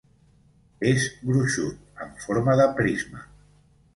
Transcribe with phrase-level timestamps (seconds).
[0.91, 3.23] És gruixut, en forma de prisma.